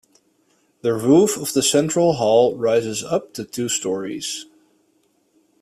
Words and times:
The 0.81 0.95
roof 0.95 1.37
of 1.37 1.53
the 1.53 1.61
central 1.61 2.13
hall 2.13 2.55
rises 2.57 3.03
up 3.03 3.35
to 3.35 3.45
two 3.45 3.69
storeys. 3.69 4.47